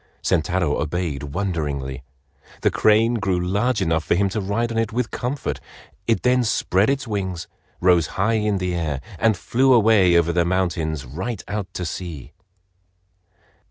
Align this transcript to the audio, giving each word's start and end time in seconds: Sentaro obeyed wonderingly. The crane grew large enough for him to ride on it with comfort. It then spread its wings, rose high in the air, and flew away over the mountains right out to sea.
Sentaro 0.23 0.79
obeyed 0.81 1.21
wonderingly. 1.21 2.01
The 2.61 2.71
crane 2.71 3.19
grew 3.19 3.39
large 3.39 3.83
enough 3.83 4.03
for 4.03 4.15
him 4.15 4.29
to 4.29 4.41
ride 4.41 4.71
on 4.71 4.79
it 4.79 4.91
with 4.91 5.11
comfort. 5.11 5.59
It 6.07 6.23
then 6.23 6.43
spread 6.43 6.89
its 6.89 7.07
wings, 7.07 7.47
rose 7.79 8.07
high 8.17 8.33
in 8.41 8.57
the 8.57 8.73
air, 8.73 8.99
and 9.19 9.37
flew 9.37 9.71
away 9.73 10.17
over 10.17 10.33
the 10.33 10.43
mountains 10.43 11.05
right 11.05 11.43
out 11.47 11.71
to 11.75 11.85
sea. 11.85 12.31